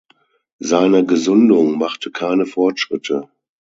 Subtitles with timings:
[0.57, 3.29] Seine Gesundung machte keine Fortschritte.